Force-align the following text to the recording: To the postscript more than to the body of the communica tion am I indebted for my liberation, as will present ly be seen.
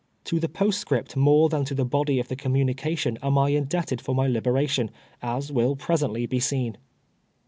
To 0.23 0.39
the 0.39 0.49
postscript 0.49 1.15
more 1.15 1.47
than 1.47 1.63
to 1.65 1.75
the 1.75 1.85
body 1.85 2.19
of 2.19 2.27
the 2.27 2.35
communica 2.35 2.97
tion 2.97 3.19
am 3.21 3.37
I 3.37 3.49
indebted 3.49 4.01
for 4.01 4.15
my 4.15 4.25
liberation, 4.27 4.89
as 5.21 5.51
will 5.51 5.75
present 5.75 6.13
ly 6.13 6.25
be 6.25 6.39
seen. 6.39 6.79